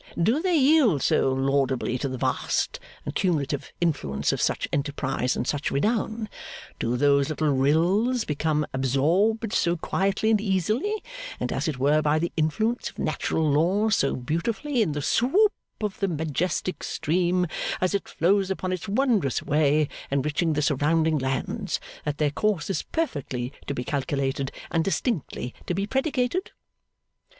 Do 0.19 0.41
they 0.41 0.55
yield 0.55 1.03
so 1.03 1.31
laudably 1.31 1.99
to 1.99 2.09
the 2.09 2.17
vast 2.17 2.79
and 3.05 3.13
cumulative 3.13 3.71
influence 3.79 4.31
of 4.31 4.41
such 4.41 4.67
enterprise 4.73 5.35
and 5.35 5.47
such 5.47 5.69
renown; 5.69 6.27
do 6.79 6.97
those 6.97 7.29
little 7.29 7.51
rills 7.51 8.25
become 8.25 8.65
absorbed 8.73 9.53
so 9.53 9.77
quietly 9.77 10.31
and 10.31 10.41
easily, 10.41 11.03
and, 11.39 11.51
as 11.53 11.67
it 11.67 11.77
were 11.77 12.01
by 12.01 12.17
the 12.17 12.31
influence 12.35 12.89
of 12.89 12.97
natural 12.97 13.47
laws, 13.47 13.95
so 13.95 14.15
beautifully, 14.15 14.81
in 14.81 14.93
the 14.93 15.03
swoop 15.03 15.53
of 15.81 15.99
the 15.99 16.07
majestic 16.07 16.83
stream 16.83 17.45
as 17.79 17.93
it 17.93 18.07
flows 18.09 18.49
upon 18.49 18.73
its 18.73 18.87
wondrous 18.87 19.43
way 19.43 19.87
enriching 20.09 20.53
the 20.53 20.63
surrounding 20.63 21.19
lands; 21.19 21.79
that 22.05 22.17
their 22.17 22.31
course 22.31 22.71
is 22.71 22.81
perfectly 22.81 23.53
to 23.67 23.75
be 23.75 23.83
calculated, 23.83 24.51
and 24.71 24.83
distinctly 24.83 25.53
to 25.67 25.75
be 25.75 25.85
predicated? 25.85 26.49